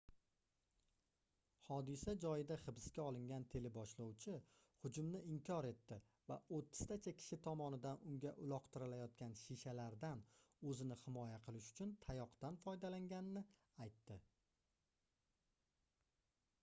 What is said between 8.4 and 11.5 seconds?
uloqtirilayotgan shishalardan oʻzini himoya